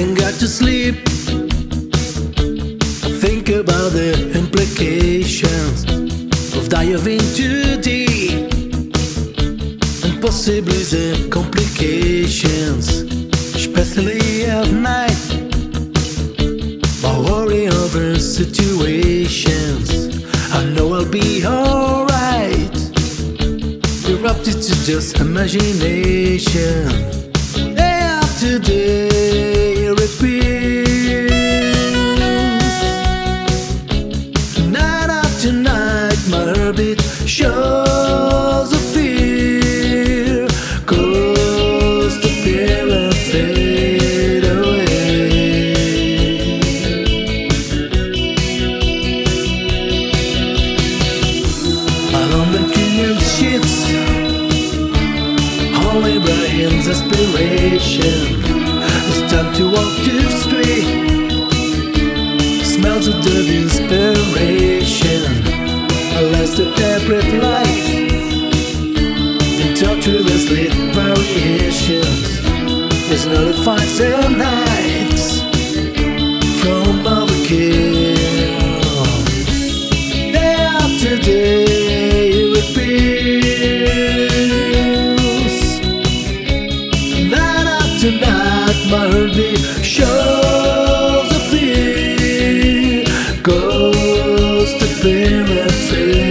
[0.00, 0.94] can't get to sleep.
[3.20, 5.84] Think about the implications
[6.56, 8.48] of diving too deep,
[10.04, 12.88] and possibly the complications,
[13.54, 15.22] especially at night.
[17.04, 19.86] I worry over situations.
[20.50, 22.74] I know I'll be alright.
[24.08, 24.52] You're up to
[24.88, 27.19] just imagination.
[37.40, 40.46] Shows a fear.
[40.90, 44.84] Cause the fear and fade away.
[52.20, 53.76] Alone and killing shits
[55.86, 58.18] Only Brian's aspiration
[59.08, 60.88] It's time to walk the street
[62.72, 63.79] Smells of the inspiration
[67.10, 67.86] separate light
[69.56, 69.66] the
[70.94, 72.28] variations
[73.10, 75.42] It's not a fights and nights
[76.60, 78.16] From overkill
[80.32, 81.64] Day after day
[82.32, 83.58] it repeats.
[87.34, 93.04] Night after night, my heartbeat shows a fear.
[93.42, 96.29] Goes to fear and fade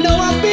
[0.00, 0.51] know I've be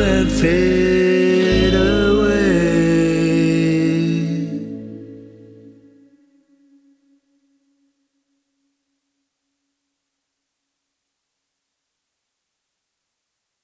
[0.00, 1.21] and fade